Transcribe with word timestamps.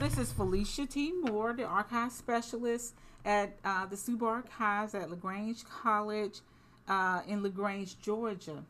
this 0.00 0.16
is 0.16 0.32
Felicia 0.32 0.86
T. 0.86 1.12
Moore, 1.12 1.52
the 1.52 1.64
archive 1.64 2.10
specialist 2.10 2.94
at 3.26 3.58
uh, 3.66 3.84
the 3.84 3.98
Suba 3.98 4.24
Archives 4.24 4.94
at 4.94 5.10
LaGrange 5.10 5.62
College 5.66 6.40
uh, 6.88 7.20
in 7.28 7.42
LaGrange, 7.42 8.00
Georgia. 8.00 8.64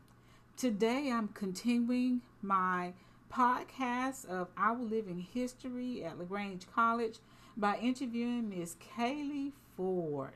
Today 0.57 1.09
I'm 1.09 1.29
continuing 1.29 2.19
my 2.41 2.91
podcast 3.31 4.27
of 4.27 4.49
Our 4.57 4.77
Living 4.77 5.25
History 5.33 6.03
at 6.03 6.19
LaGrange 6.19 6.63
College 6.75 7.19
by 7.55 7.77
interviewing 7.77 8.49
Miss 8.49 8.75
Kailey 8.97 9.53
Ford. 9.77 10.33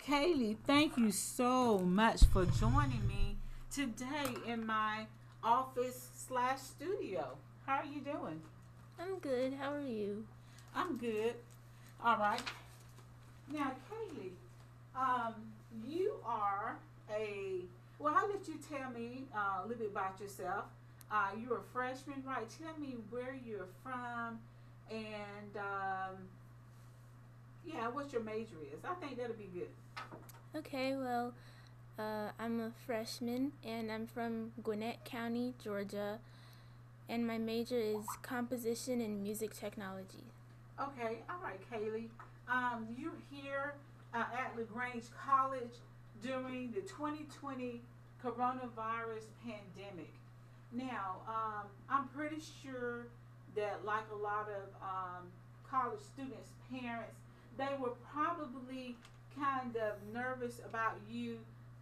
Kailey, 0.00 0.56
thank 0.64 0.96
you 0.96 1.10
so 1.10 1.80
much 1.80 2.22
for 2.26 2.44
joining 2.44 3.04
me 3.08 3.36
today 3.72 4.36
in 4.46 4.64
my 4.64 5.06
office 5.42 6.08
slash 6.14 6.60
studio. 6.60 7.36
How 7.66 7.78
are 7.78 7.84
you 7.84 8.00
doing? 8.00 8.42
I'm 9.00 9.18
good. 9.18 9.54
How 9.54 9.72
are 9.72 9.80
you? 9.80 10.24
I'm 10.74 10.96
good. 10.98 11.34
All 12.04 12.18
right. 12.18 12.42
Now, 13.52 13.72
Kailey, 13.90 14.30
um, 14.94 15.34
you 15.86 16.14
are 16.24 16.76
a 17.10 17.62
well. 17.98 18.14
I'll 18.16 18.28
let 18.28 18.46
you 18.46 18.54
tell 18.70 18.90
me 18.90 19.24
uh, 19.34 19.62
a 19.64 19.66
little 19.66 19.82
bit 19.82 19.90
about 19.90 20.20
yourself. 20.20 20.64
Uh, 21.10 21.30
you're 21.40 21.58
a 21.58 21.62
freshman, 21.72 22.22
right? 22.26 22.46
Tell 22.62 22.78
me 22.78 22.96
where 23.10 23.36
you're 23.44 23.66
from, 23.82 24.38
and 24.90 25.56
um, 25.56 26.16
yeah, 27.66 27.88
what 27.88 28.12
your 28.12 28.22
major 28.22 28.56
is. 28.72 28.84
I 28.84 28.94
think 28.94 29.16
that'll 29.16 29.34
be 29.34 29.50
good. 29.52 29.68
Okay. 30.54 30.94
Well, 30.96 31.32
uh, 31.98 32.30
I'm 32.38 32.60
a 32.60 32.70
freshman, 32.86 33.52
and 33.64 33.90
I'm 33.90 34.06
from 34.06 34.52
Gwinnett 34.62 35.04
County, 35.04 35.54
Georgia 35.62 36.18
and 37.10 37.26
my 37.26 37.36
major 37.36 37.76
is 37.78 38.06
composition 38.22 39.00
and 39.00 39.20
music 39.22 39.52
technology. 39.52 40.24
Okay, 40.80 41.18
all 41.28 41.42
right, 41.42 41.60
Kailey. 41.70 42.08
Um, 42.48 42.86
you're 42.96 43.18
here 43.30 43.74
uh, 44.14 44.24
at 44.32 44.56
LaGrange 44.56 45.04
College 45.26 45.74
during 46.22 46.70
the 46.70 46.80
2020 46.82 47.82
coronavirus 48.24 49.26
pandemic. 49.44 50.12
Now, 50.72 51.16
um, 51.26 51.66
I'm 51.88 52.06
pretty 52.08 52.40
sure 52.62 53.08
that, 53.56 53.84
like 53.84 54.04
a 54.12 54.16
lot 54.16 54.48
of 54.48 54.68
um, 54.80 55.26
college 55.68 56.00
students' 56.14 56.52
parents, 56.72 57.16
they 57.58 57.76
were 57.80 57.94
probably 58.14 58.94
kind 59.36 59.76
of 59.76 59.94
nervous 60.14 60.60
about 60.64 60.94
you 61.10 61.38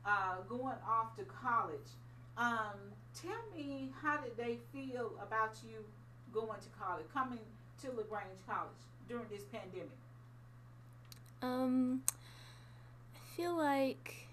uh, 0.07 0.37
going 0.49 0.79
off 0.89 1.17
to 1.19 1.25
college. 1.25 1.91
Um, 2.39 2.79
tell 3.15 3.45
me 3.55 3.78
how 4.03 4.19
did 4.19 4.37
they 4.37 4.59
feel 4.73 5.13
about 5.23 5.57
you 5.67 5.85
going 6.33 6.61
to 6.61 6.69
college, 6.79 7.05
coming 7.13 7.39
to 7.83 7.89
LaGrange 7.89 8.41
College 8.47 8.69
during 9.09 9.27
this 9.31 9.43
pandemic? 9.45 9.91
Um, 11.41 12.03
I 13.15 13.37
feel 13.37 13.57
like 13.57 14.29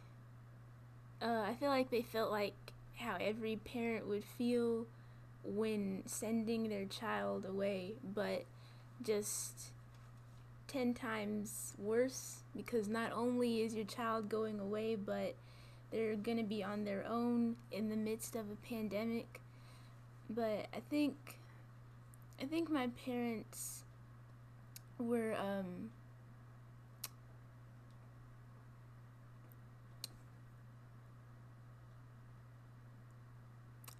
uh, 1.21 1.43
I 1.47 1.55
feel 1.59 1.69
like 1.69 1.89
they 1.89 2.01
felt 2.01 2.31
like 2.31 2.53
how 2.97 3.17
every 3.19 3.57
parent 3.57 4.07
would 4.07 4.23
feel 4.23 4.85
when 5.43 6.03
sending 6.05 6.69
their 6.69 6.85
child 6.85 7.45
away, 7.45 7.93
but 8.13 8.45
just 9.03 9.71
10 10.67 10.93
times 10.93 11.73
worse 11.77 12.39
because 12.55 12.87
not 12.87 13.11
only 13.11 13.61
is 13.61 13.75
your 13.75 13.85
child 13.85 14.29
going 14.29 14.59
away, 14.59 14.95
but 14.95 15.35
they're 15.91 16.15
going 16.15 16.37
to 16.37 16.43
be 16.43 16.63
on 16.63 16.83
their 16.83 17.05
own 17.07 17.55
in 17.71 17.89
the 17.89 17.95
midst 17.95 18.35
of 18.35 18.45
a 18.51 18.67
pandemic. 18.67 19.39
But 20.29 20.67
I 20.73 20.79
think 20.89 21.37
I 22.41 22.45
think 22.45 22.69
my 22.69 22.87
parents 23.05 23.83
were 24.97 25.35
um 25.35 25.89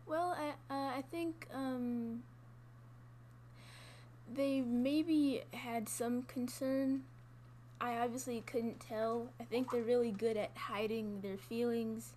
Well, 0.08 0.36
I 0.38 0.50
uh, 0.74 0.98
I 0.98 1.04
think 1.12 1.48
um 1.54 2.24
they 4.34 4.62
maybe 4.62 5.44
had 5.54 5.88
some 5.88 6.24
concern 6.24 7.04
I 7.82 7.98
obviously 7.98 8.42
couldn't 8.46 8.80
tell. 8.80 9.30
I 9.40 9.46
think 9.46 9.72
they're 9.72 9.84
really 9.84 10.12
good 10.12 10.38
at 10.38 10.52
hiding 10.56 11.22
their 11.22 11.38
feelings. 11.38 12.14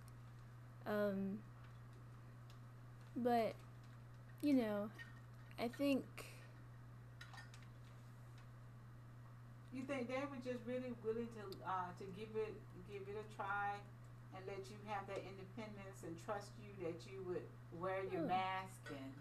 Um, 0.87 1.39
but, 3.15 3.53
you 4.41 4.53
know, 4.53 4.89
I 5.59 5.67
think. 5.67 6.03
You 9.73 9.83
think 9.83 10.07
they 10.07 10.15
were 10.15 10.41
just 10.43 10.65
really 10.65 10.93
willing 11.03 11.27
to 11.37 11.43
uh, 11.65 11.91
to 11.99 12.05
give 12.17 12.29
it 12.35 12.53
give 12.91 13.03
it 13.07 13.15
a 13.15 13.35
try 13.35 13.77
and 14.35 14.45
let 14.47 14.65
you 14.69 14.77
have 14.87 15.05
that 15.07 15.21
independence 15.23 16.03
and 16.05 16.15
trust 16.25 16.49
you 16.59 16.71
that 16.85 16.97
you 17.05 17.23
would 17.27 17.45
wear 17.79 18.03
your 18.11 18.23
oh. 18.23 18.27
mask 18.27 18.81
and 18.89 19.11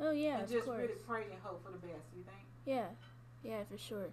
oh 0.00 0.10
yeah 0.10 0.40
and 0.40 0.48
just 0.48 0.66
really 0.66 0.96
pray 1.06 1.24
and 1.30 1.40
hope 1.42 1.64
for 1.64 1.72
the 1.72 1.78
best. 1.78 2.08
You 2.16 2.24
think? 2.24 2.46
Yeah, 2.64 2.88
yeah, 3.42 3.64
for 3.70 3.78
sure. 3.78 4.08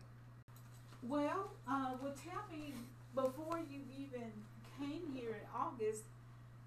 Well, 1.04 1.52
uh, 1.70 1.94
well, 2.02 2.14
tell 2.14 2.44
me 2.52 2.74
before 3.16 3.60
you 3.60 3.80
even 3.98 4.32
came 4.80 5.02
here 5.14 5.32
in 5.32 5.46
August, 5.56 6.04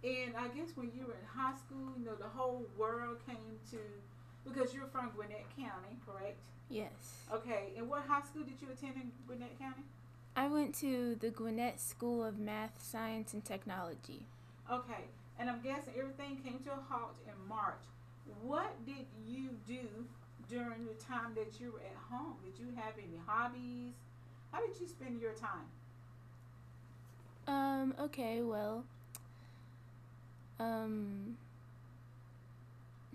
and 0.03 0.35
I 0.37 0.49
guess 0.49 0.71
when 0.75 0.91
you 0.95 1.07
were 1.07 1.15
in 1.15 1.27
high 1.27 1.57
school, 1.57 1.93
you 1.99 2.05
know, 2.05 2.15
the 2.15 2.29
whole 2.29 2.67
world 2.79 3.19
came 3.27 3.59
to 3.71 3.79
because 4.45 4.73
you're 4.75 4.87
from 4.87 5.11
Gwinnett 5.15 5.45
County, 5.57 5.99
correct? 6.07 6.41
Yes. 6.69 6.91
Okay, 7.33 7.73
and 7.77 7.89
what 7.89 8.03
high 8.07 8.23
school 8.23 8.43
did 8.43 8.55
you 8.61 8.69
attend 8.73 8.95
in 8.97 9.13
Gwinnett 9.27 9.59
County? 9.59 9.83
I 10.37 10.47
went 10.47 10.75
to 10.77 11.17
the 11.17 11.31
Gwinnett 11.31 11.81
School 11.81 12.25
of 12.25 12.39
Math, 12.39 12.81
Science, 12.81 13.35
and 13.35 13.45
Technology. 13.45 14.27
Okay, 14.71 15.05
and 15.39 15.51
I'm 15.51 15.61
guessing 15.61 15.95
everything 15.99 16.39
came 16.45 16.61
to 16.65 16.71
a 16.71 16.79
halt 16.89 17.17
in 17.27 17.49
March. 17.49 17.83
What 18.43 18.73
did 18.87 19.07
you 19.27 19.51
do 19.67 19.87
during 20.49 20.87
the 20.87 20.95
time 20.95 21.35
that 21.35 21.61
you 21.61 21.73
were 21.73 21.81
at 21.81 21.97
home? 22.11 22.37
Did 22.45 22.59
you 22.59 22.73
have 22.77 22.95
any 22.97 23.19
hobbies? 23.27 23.95
How 24.53 24.61
did 24.61 24.79
you 24.81 24.87
spend 24.87 25.21
your 25.21 25.33
time? 25.33 25.69
Um, 27.47 27.95
okay, 28.01 28.43
well, 28.43 28.85
um, 30.61 31.37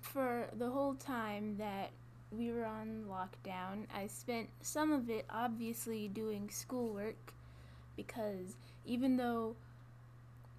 for 0.01 0.47
the 0.57 0.69
whole 0.69 0.95
time 0.95 1.55
that 1.57 1.91
we 2.31 2.51
were 2.51 2.65
on 2.65 3.05
lockdown, 3.09 3.85
I 3.95 4.07
spent 4.07 4.49
some 4.61 4.91
of 4.91 5.09
it 5.09 5.25
obviously 5.29 6.07
doing 6.07 6.49
schoolwork 6.49 7.33
because 7.95 8.55
even 8.85 9.15
though 9.17 9.55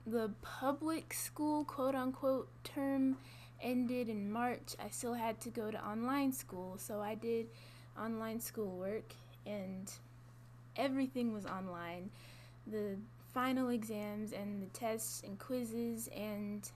the 0.06 0.30
public 0.42 1.12
school 1.12 1.64
quote 1.64 1.94
unquote 1.94 2.48
term 2.62 3.16
ended 3.60 4.08
in 4.08 4.30
March, 4.30 4.76
I 4.82 4.88
still 4.90 5.14
had 5.14 5.40
to 5.40 5.50
go 5.50 5.70
to 5.70 5.84
online 5.86 6.32
school. 6.32 6.76
So 6.78 7.00
I 7.00 7.16
did 7.16 7.48
online 8.00 8.40
schoolwork 8.40 9.12
and 9.44 9.90
everything 10.76 11.32
was 11.32 11.46
online 11.46 12.10
the 12.66 12.96
final 13.32 13.68
exams 13.68 14.32
and 14.32 14.62
the 14.62 14.66
tests 14.66 15.22
and 15.24 15.38
quizzes 15.38 16.08
and 16.16 16.70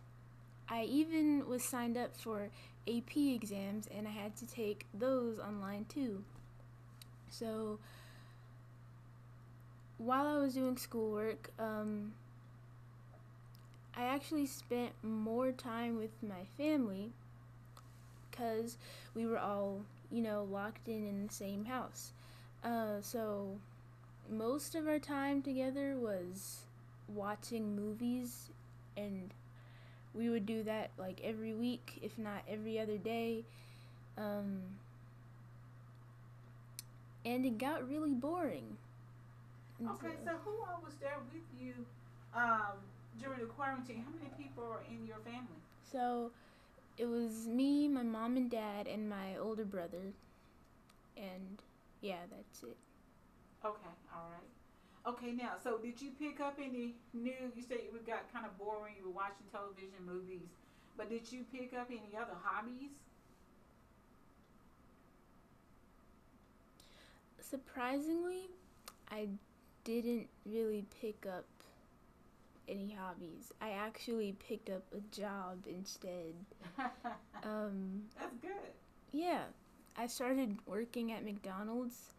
I 0.71 0.85
even 0.85 1.49
was 1.49 1.65
signed 1.65 1.97
up 1.99 2.17
for 2.17 2.49
AP 2.87 3.17
exams 3.17 3.89
and 3.95 4.07
I 4.07 4.13
had 4.13 4.37
to 4.37 4.47
take 4.47 4.87
those 4.95 5.39
online 5.41 5.87
too. 5.87 6.23
So 7.29 7.81
while 9.99 10.27
I 10.27 10.39
was 10.39 10.55
doing 10.55 10.77
schoolwork, 10.77 11.51
um, 11.59 12.13
I 13.97 14.05
actually 14.05 14.47
spent 14.47 14.93
more 15.03 15.51
time 15.51 15.99
with 15.99 16.23
my 16.23 16.45
family 16.57 17.11
because 18.31 18.79
we 19.15 19.27
were 19.27 19.39
all, 19.39 19.81
you 20.11 20.23
know, 20.23 20.47
locked 20.51 20.89
in 20.89 21.07
in 21.07 21.27
the 21.27 21.33
same 21.33 21.65
house. 21.65 22.13
Uh, 22.63 23.01
so 23.01 23.59
most 24.31 24.75
of 24.75 24.87
our 24.87 24.99
time 25.01 25.43
together 25.43 25.97
was 25.99 26.61
watching 27.09 27.75
movies 27.75 28.51
and 28.97 29.35
we 30.15 30.29
would 30.29 30.47
do 30.47 30.63
that 30.65 30.91
like 30.99 31.21
every 31.23 31.55
week 31.55 31.99
if 32.03 32.19
not 32.19 32.43
every 32.49 32.79
other 32.79 32.99
day. 32.99 33.45
Um, 34.19 34.61
and 37.25 37.45
it 37.45 37.59
got 37.59 37.89
really 37.89 38.15
boring. 38.15 38.77
Okay 39.83 40.15
so 40.25 40.33
who 40.45 40.51
all 40.51 40.83
was 40.85 40.95
there 41.01 41.17
with 41.33 41.43
you 41.59 41.73
um, 42.35 42.77
during 43.23 43.41
the 43.41 43.47
quarantine? 43.47 44.05
How 44.05 44.13
many 44.19 44.31
people 44.37 44.65
are 44.65 44.83
in 44.91 45.07
your 45.07 45.19
family? 45.19 45.61
So 45.91 46.31
it 46.99 47.07
was 47.07 47.47
me 47.47 47.89
my 47.89 48.03
mom 48.03 48.37
and 48.37 48.51
dad 48.51 48.87
and 48.87 49.09
my 49.09 49.37
older 49.41 49.65
brother. 49.65 50.13
And 51.17 51.63
yeah 52.01 52.27
that's 52.31 52.63
it. 52.63 52.77
Okay, 53.65 53.95
all 54.15 54.31
right. 54.31 54.60
Okay, 55.07 55.33
now, 55.33 55.53
so 55.63 55.79
did 55.79 56.01
you 56.01 56.11
pick 56.19 56.41
up 56.41 56.59
any 56.59 56.95
new? 57.15 57.33
You 57.57 57.63
said 57.67 57.79
it 57.79 58.07
got 58.07 58.31
kind 58.33 58.45
of 58.45 58.57
boring. 58.59 58.95
You 58.99 59.07
were 59.07 59.15
watching 59.15 59.47
television, 59.51 60.05
movies, 60.05 60.49
but 60.97 61.09
did 61.09 61.31
you 61.33 61.45
pick 61.53 61.73
up 61.79 61.89
any 61.91 62.17
other 62.17 62.37
hobbies? 62.43 62.91
Surprisingly, 67.41 68.51
I 69.11 69.29
didn't 69.85 70.29
really 70.45 70.85
pick 71.01 71.27
up 71.27 71.47
any 72.69 72.97
hobbies. 72.99 73.53
I 73.61 73.71
actually 73.71 74.33
picked 74.33 74.71
up 74.71 74.85
a 74.95 75.01
job 75.15 75.65
instead. 75.67 76.35
Um, 77.43 78.03
That's 78.19 78.37
good. 78.43 78.51
yeah, 79.13 79.45
I 79.97 80.09
started 80.09 80.59
working 80.67 81.11
at 81.11 81.25
McDonald's. 81.25 82.13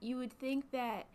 You 0.00 0.18
would 0.18 0.32
think 0.34 0.70
that 0.72 1.06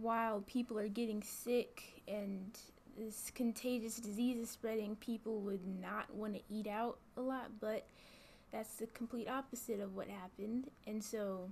while 0.00 0.42
people 0.46 0.78
are 0.78 0.88
getting 0.88 1.22
sick 1.22 2.02
and 2.06 2.58
this 2.96 3.30
contagious 3.34 3.96
disease 3.96 4.38
is 4.38 4.50
spreading, 4.50 4.96
people 4.96 5.40
would 5.40 5.66
not 5.80 6.12
want 6.14 6.34
to 6.34 6.42
eat 6.50 6.66
out 6.66 6.98
a 7.16 7.20
lot, 7.20 7.50
but 7.60 7.86
that's 8.52 8.76
the 8.76 8.86
complete 8.88 9.28
opposite 9.28 9.80
of 9.80 9.94
what 9.94 10.08
happened. 10.08 10.70
And 10.86 11.02
so 11.02 11.50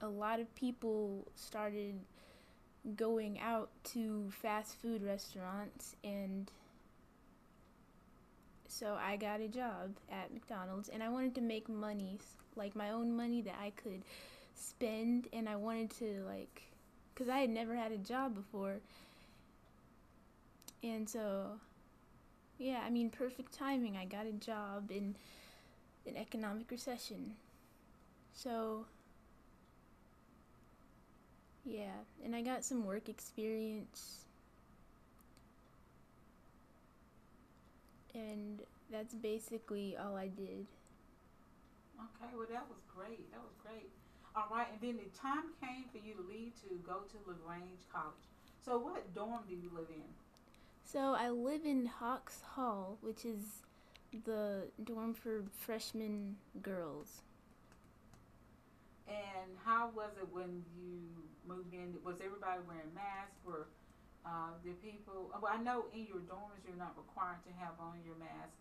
a 0.00 0.08
lot 0.08 0.40
of 0.40 0.54
people 0.54 1.28
started 1.36 2.00
going 2.96 3.38
out 3.38 3.70
to 3.84 4.28
fast 4.30 4.74
food 4.82 5.02
restaurants 5.04 5.94
and 6.02 6.50
so 8.66 8.98
I 9.00 9.16
got 9.16 9.40
a 9.40 9.46
job 9.46 9.96
at 10.10 10.32
McDonald's 10.32 10.88
and 10.88 11.02
I 11.02 11.08
wanted 11.08 11.34
to 11.36 11.40
make 11.40 11.68
money 11.68 12.18
like 12.56 12.74
my 12.74 12.90
own 12.90 13.14
money 13.14 13.40
that 13.42 13.54
I 13.62 13.70
could 13.70 14.02
spend 14.54 15.28
and 15.32 15.48
I 15.48 15.56
wanted 15.56 15.90
to 15.98 16.24
like 16.26 16.62
cuz 17.14 17.28
I 17.28 17.38
had 17.38 17.50
never 17.50 17.74
had 17.74 17.92
a 17.92 17.98
job 17.98 18.34
before 18.34 18.80
and 20.82 21.08
so 21.08 21.58
yeah 22.58 22.82
I 22.84 22.90
mean 22.90 23.10
perfect 23.10 23.52
timing 23.52 23.96
I 23.96 24.04
got 24.04 24.26
a 24.26 24.32
job 24.32 24.90
in 24.90 25.14
an 26.06 26.16
economic 26.16 26.70
recession 26.70 27.36
so 28.34 28.86
yeah, 31.64 32.02
and 32.24 32.34
I 32.34 32.42
got 32.42 32.64
some 32.64 32.84
work 32.84 33.08
experience. 33.08 34.24
And 38.14 38.60
that's 38.90 39.14
basically 39.14 39.96
all 39.96 40.16
I 40.16 40.28
did. 40.28 40.66
Okay, 41.96 42.30
well 42.36 42.46
that 42.50 42.66
was 42.68 42.82
great. 42.94 43.30
That 43.30 43.40
was 43.40 43.54
great. 43.62 43.90
All 44.34 44.48
right, 44.50 44.66
and 44.72 44.80
then 44.80 44.96
the 44.96 45.18
time 45.18 45.52
came 45.60 45.84
for 45.92 45.98
you 45.98 46.14
to 46.14 46.22
leave 46.22 46.52
to 46.62 46.74
go 46.86 47.00
to 47.12 47.16
LaGrange 47.28 47.84
College. 47.92 48.24
So 48.64 48.78
what 48.78 49.14
dorm 49.14 49.40
do 49.46 49.54
you 49.54 49.70
live 49.74 49.88
in? 49.90 50.08
So 50.84 51.14
I 51.14 51.28
live 51.28 51.64
in 51.64 51.86
Hawkes 51.86 52.40
Hall, 52.54 52.96
which 53.02 53.24
is 53.24 53.62
the 54.24 54.68
dorm 54.82 55.14
for 55.14 55.44
freshman 55.58 56.36
girls. 56.62 57.22
And 59.08 59.52
how 59.64 59.90
was 59.94 60.10
it 60.20 60.28
when 60.32 60.64
you 60.76 61.00
moved 61.46 61.74
in? 61.74 61.94
Was 62.04 62.16
everybody 62.24 62.60
wearing 62.66 62.94
masks? 62.94 63.36
Were 63.44 63.66
uh, 64.24 64.56
the 64.64 64.72
people? 64.80 65.30
Well, 65.42 65.52
I 65.52 65.62
know 65.62 65.86
in 65.92 66.06
your 66.06 66.24
dorms 66.24 66.64
you're 66.66 66.76
not 66.78 66.96
required 66.96 67.44
to 67.44 67.52
have 67.60 67.74
on 67.80 68.00
your 68.04 68.16
mask. 68.16 68.56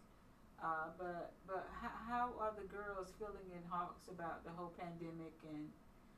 Uh, 0.61 0.93
but 0.97 1.33
but 1.47 1.67
how, 1.81 1.89
how 2.07 2.25
are 2.39 2.53
the 2.55 2.67
girls 2.69 3.13
feeling 3.17 3.49
in 3.49 3.63
Hawkes 3.69 4.07
about 4.07 4.45
the 4.45 4.51
whole 4.51 4.73
pandemic 4.77 5.33
and 5.49 5.69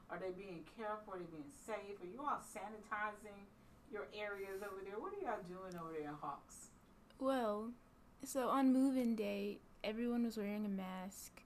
are 0.09 0.19
they 0.19 0.31
being 0.35 0.63
careful? 0.77 1.13
Are 1.13 1.19
they 1.19 1.31
being 1.31 1.53
safe? 1.65 1.95
Are 2.01 2.11
you 2.11 2.19
all 2.19 2.43
sanitizing 2.43 3.47
your 3.91 4.07
areas 4.13 4.61
over 4.61 4.81
there? 4.83 4.99
What 4.99 5.13
are 5.13 5.21
y'all 5.21 5.43
doing 5.47 5.79
over 5.79 5.93
there 5.93 6.09
in 6.09 6.15
Hawkes? 6.21 6.69
Well, 7.19 7.71
so 8.25 8.49
on 8.49 8.73
move-in 8.73 9.15
day, 9.15 9.59
everyone 9.83 10.23
was 10.23 10.37
wearing 10.37 10.65
a 10.65 10.69
mask, 10.69 11.41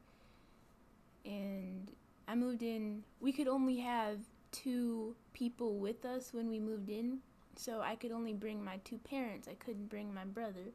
and 1.25 1.91
I 2.27 2.35
moved 2.35 2.63
in. 2.63 3.03
We 3.19 3.31
could 3.31 3.47
only 3.47 3.77
have 3.77 4.19
two 4.51 5.15
people 5.33 5.77
with 5.77 6.03
us 6.03 6.33
when 6.33 6.49
we 6.49 6.59
moved 6.59 6.89
in, 6.89 7.19
so 7.55 7.81
I 7.81 7.95
could 7.95 8.11
only 8.11 8.33
bring 8.33 8.63
my 8.63 8.77
two 8.83 8.97
parents. 8.97 9.47
I 9.47 9.53
couldn't 9.53 9.89
bring 9.89 10.13
my 10.13 10.25
brother. 10.25 10.73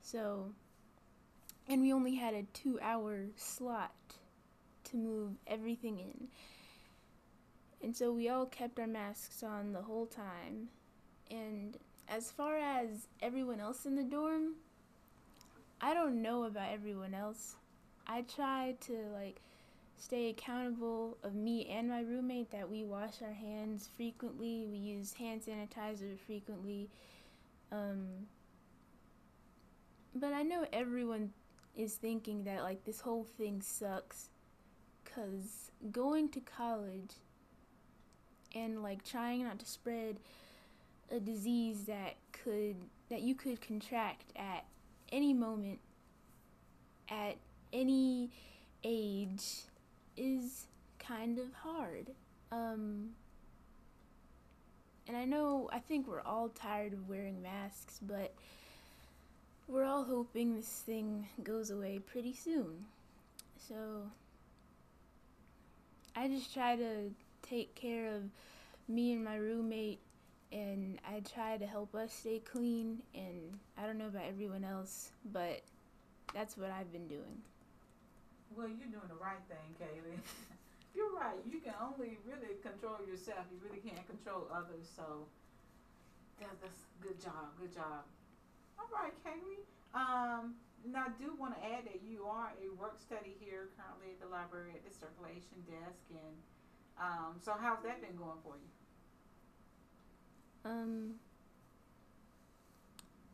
So, 0.00 0.52
and 1.68 1.82
we 1.82 1.92
only 1.92 2.14
had 2.14 2.34
a 2.34 2.44
two 2.54 2.78
hour 2.80 3.26
slot 3.36 3.92
to 4.84 4.96
move 4.96 5.32
everything 5.46 5.98
in. 5.98 6.28
And 7.82 7.94
so 7.94 8.12
we 8.12 8.28
all 8.28 8.46
kept 8.46 8.80
our 8.80 8.86
masks 8.86 9.42
on 9.42 9.72
the 9.72 9.82
whole 9.82 10.06
time. 10.06 10.68
And 11.30 11.76
as 12.08 12.30
far 12.30 12.58
as 12.58 13.06
everyone 13.20 13.60
else 13.60 13.86
in 13.86 13.94
the 13.94 14.02
dorm, 14.02 14.54
I 15.80 15.94
don't 15.94 16.22
know 16.22 16.44
about 16.44 16.72
everyone 16.72 17.14
else. 17.14 17.54
I 18.06 18.22
try 18.22 18.74
to 18.86 18.92
like 19.12 19.40
stay 19.96 20.30
accountable 20.30 21.18
of 21.22 21.34
me 21.34 21.66
and 21.66 21.88
my 21.88 22.00
roommate 22.00 22.50
that 22.50 22.70
we 22.70 22.84
wash 22.84 23.20
our 23.22 23.32
hands 23.32 23.88
frequently, 23.96 24.66
we 24.70 24.78
use 24.78 25.12
hand 25.12 25.42
sanitizer 25.42 26.18
frequently. 26.18 26.88
Um, 27.70 28.06
but 30.14 30.32
I 30.32 30.42
know 30.42 30.64
everyone 30.72 31.32
is 31.76 31.94
thinking 31.94 32.44
that 32.44 32.62
like 32.62 32.84
this 32.84 33.00
whole 33.00 33.24
thing 33.24 33.60
sucks 33.60 34.28
cuz 35.04 35.70
going 35.90 36.28
to 36.28 36.40
college 36.40 37.14
and 38.54 38.82
like 38.82 39.04
trying 39.04 39.44
not 39.44 39.58
to 39.58 39.66
spread 39.66 40.18
a 41.10 41.20
disease 41.20 41.84
that 41.84 42.16
could 42.32 42.76
that 43.08 43.22
you 43.22 43.34
could 43.34 43.60
contract 43.60 44.32
at 44.36 44.64
any 45.10 45.32
moment 45.32 45.80
at 47.08 47.36
any 47.72 48.30
age 48.84 49.64
is 50.16 50.66
kind 50.98 51.38
of 51.38 51.52
hard. 51.54 52.10
Um, 52.52 53.10
and 55.06 55.16
I 55.16 55.24
know, 55.24 55.70
I 55.72 55.78
think 55.78 56.06
we're 56.06 56.22
all 56.22 56.50
tired 56.50 56.92
of 56.92 57.08
wearing 57.08 57.42
masks, 57.42 57.98
but 58.02 58.34
we're 59.68 59.84
all 59.84 60.02
hoping 60.02 60.56
this 60.56 60.82
thing 60.86 61.28
goes 61.44 61.70
away 61.70 61.98
pretty 61.98 62.34
soon. 62.34 62.86
So, 63.68 64.10
I 66.16 66.26
just 66.26 66.54
try 66.54 66.74
to 66.76 67.10
take 67.42 67.74
care 67.74 68.14
of 68.14 68.22
me 68.88 69.12
and 69.12 69.22
my 69.22 69.36
roommate, 69.36 70.00
and 70.50 70.98
I 71.06 71.20
try 71.20 71.58
to 71.58 71.66
help 71.66 71.94
us 71.94 72.12
stay 72.12 72.40
clean. 72.40 73.02
And 73.14 73.58
I 73.76 73.86
don't 73.86 73.98
know 73.98 74.06
about 74.06 74.24
everyone 74.26 74.64
else, 74.64 75.10
but 75.32 75.60
that's 76.34 76.56
what 76.56 76.70
I've 76.70 76.90
been 76.90 77.06
doing. 77.06 77.42
Well, 78.56 78.68
you're 78.68 78.88
doing 78.88 79.08
the 79.08 79.20
right 79.22 79.44
thing, 79.48 79.76
Kailey. 79.76 80.16
you're 80.94 81.12
right. 81.12 81.36
You 81.44 81.60
can 81.60 81.74
only 81.76 82.16
really 82.24 82.56
control 82.62 82.96
yourself. 83.06 83.44
You 83.52 83.58
really 83.62 83.82
can't 83.84 84.06
control 84.08 84.48
others. 84.50 84.88
So 84.96 85.26
that's, 86.40 86.56
that's 86.62 86.80
good 87.02 87.20
job. 87.22 87.52
Good 87.60 87.74
job. 87.74 88.08
All 88.78 88.88
right, 88.92 89.12
Kailey. 89.24 89.64
Um, 89.94 90.54
now 90.86 91.06
I 91.06 91.10
do 91.20 91.34
want 91.38 91.56
to 91.56 91.64
add 91.64 91.84
that 91.86 92.00
you 92.06 92.24
are 92.24 92.52
a 92.62 92.80
work 92.80 93.00
study 93.00 93.36
here 93.40 93.68
currently 93.76 94.12
at 94.12 94.20
the 94.20 94.28
library 94.28 94.70
at 94.74 94.84
the 94.84 94.96
circulation 94.96 95.64
desk, 95.66 96.04
and 96.10 96.36
um, 97.00 97.36
so 97.40 97.54
how's 97.60 97.82
that 97.82 98.00
been 98.00 98.16
going 98.16 98.38
for 98.42 98.54
you? 98.56 100.70
Um, 100.70 101.14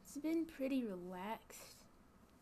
it's 0.05 0.17
been 0.17 0.47
pretty 0.47 0.85
relaxed 0.85 1.85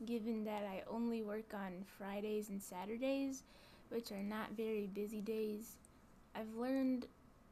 given 0.04 0.44
that 0.44 0.64
I 0.64 0.82
only 0.90 1.22
work 1.22 1.54
on 1.54 1.84
Fridays 1.98 2.48
and 2.48 2.60
Saturdays, 2.60 3.42
which 3.88 4.10
are 4.10 4.22
not 4.22 4.52
very 4.56 4.86
busy 4.86 5.20
days. 5.20 5.76
I've 6.34 6.54
learned 6.56 7.06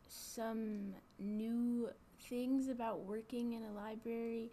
some 0.08 0.94
new 1.18 1.90
things 2.28 2.68
about 2.68 3.00
working 3.00 3.52
in 3.52 3.62
a 3.62 3.72
library, 3.72 4.50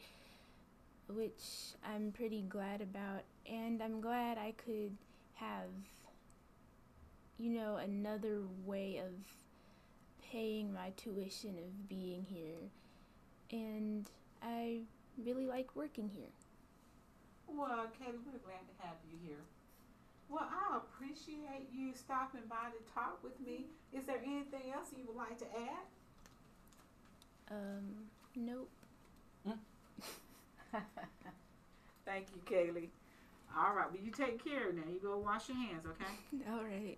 which 1.10 1.74
I'm 1.84 2.12
pretty 2.12 2.42
glad 2.42 2.82
about, 2.82 3.24
and 3.50 3.82
I'm 3.82 4.02
glad 4.02 4.38
I 4.38 4.54
could 4.58 4.96
have, 5.36 5.70
you 7.38 7.52
know, 7.52 7.78
another 7.78 8.42
way 8.66 8.98
of 8.98 9.14
paying 10.32 10.74
my 10.74 10.92
tuition 10.98 11.58
of 11.58 11.88
being 11.88 12.26
here. 12.30 12.70
And 13.52 14.10
I 14.42 14.80
really 15.24 15.46
like 15.46 15.76
working 15.76 16.10
here. 16.10 16.30
Well, 17.48 17.88
Katie, 17.98 18.18
we're 18.26 18.40
glad 18.40 18.68
to 18.68 18.86
have 18.86 18.98
you 19.10 19.18
here. 19.26 19.40
Well, 20.30 20.44
I 20.44 20.78
appreciate 20.78 21.70
you 21.74 21.94
stopping 21.94 22.42
by 22.50 22.72
to 22.72 22.94
talk 22.94 23.24
with 23.24 23.40
me. 23.40 23.68
Is 23.94 24.04
there 24.06 24.20
anything 24.26 24.74
else 24.76 24.88
you 24.96 25.06
would 25.08 25.16
like 25.16 25.38
to 25.40 25.46
add? 25.46 25.88
Um, 27.50 28.10
nope. 28.36 28.70
Thank 32.06 32.28
you, 32.34 32.42
Kailey. 32.46 32.90
All 33.58 33.74
right, 33.74 33.92
well, 33.92 34.02
you 34.04 34.12
take 34.12 34.44
care 34.44 34.72
now. 34.72 34.84
You 34.92 35.00
go 35.02 35.18
wash 35.18 35.50
your 35.50 35.58
hands, 35.58 35.86
okay? 35.86 36.44
All 36.52 36.64
right. 36.64 36.98